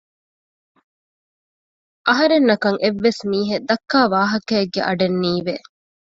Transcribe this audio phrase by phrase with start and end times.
[2.07, 5.55] އަހަރެންނަކަށް އެއްވެސް މީހެއް ދައްކާވާހަކައެއްގެ އަޑެއް ނީވެ